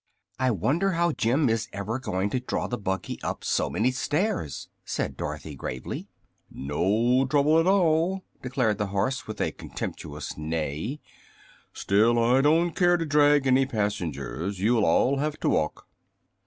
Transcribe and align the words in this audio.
"I 0.39 0.49
wonder 0.49 0.93
how 0.93 1.11
Jim 1.11 1.47
is 1.47 1.67
ever 1.71 1.99
going 1.99 2.31
to 2.31 2.39
draw 2.39 2.65
the 2.65 2.79
buggy 2.79 3.21
up 3.21 3.43
so 3.43 3.69
many 3.69 3.91
stairs," 3.91 4.67
said 4.83 5.15
Dorothy, 5.15 5.53
gravely. 5.55 6.07
"No 6.49 7.27
trouble 7.29 7.59
at 7.59 7.67
all," 7.67 8.23
declared 8.41 8.79
the 8.79 8.87
horse, 8.87 9.27
with 9.27 9.39
a 9.39 9.51
contemptuous 9.51 10.35
neigh. 10.39 10.99
"Still, 11.71 12.17
I 12.17 12.41
don't 12.41 12.71
care 12.75 12.97
to 12.97 13.05
drag 13.05 13.45
any 13.45 13.67
passengers. 13.67 14.59
You'll 14.59 14.85
all 14.85 15.17
have 15.17 15.39
to 15.41 15.49
walk." 15.49 15.85